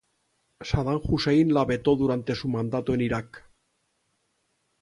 Sadam 0.69 1.01
Hussein 1.03 1.51
la 1.53 1.63
vetó 1.65 1.95
durante 1.95 2.33
su 2.33 2.47
mandato 2.47 2.95
en 2.95 3.01
Irak. 3.01 3.47